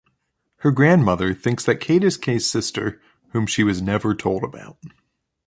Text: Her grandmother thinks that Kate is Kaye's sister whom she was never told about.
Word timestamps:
Her 0.61 0.71
grandmother 0.71 1.31
thinks 1.35 1.63
that 1.65 1.79
Kate 1.79 2.03
is 2.03 2.17
Kaye's 2.17 2.49
sister 2.49 2.99
whom 3.33 3.45
she 3.45 3.63
was 3.63 3.83
never 3.83 4.15
told 4.15 4.43
about. 4.43 4.77